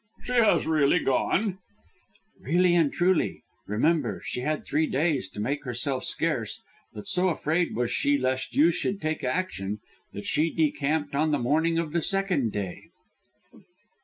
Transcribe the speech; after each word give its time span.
"She 0.23 0.33
has 0.33 0.65
really 0.65 0.97
gone?" 0.97 1.59
"Really 2.39 2.73
and 2.73 2.91
truly. 2.91 3.43
Remember, 3.67 4.19
she 4.25 4.39
had 4.41 4.65
three 4.65 4.87
days 4.87 5.29
to 5.29 5.39
make 5.39 5.63
herself 5.63 6.05
scarce, 6.05 6.59
but 6.91 7.05
so 7.05 7.27
afraid 7.29 7.75
was 7.75 7.91
she 7.91 8.17
lest 8.17 8.55
you 8.55 8.71
should 8.71 8.99
take 8.99 9.23
action 9.23 9.77
that 10.13 10.25
she 10.25 10.49
decamped 10.49 11.13
on 11.13 11.29
the 11.29 11.37
morning 11.37 11.77
of 11.77 11.91
the 11.91 12.01
second 12.01 12.51
day." 12.51 12.87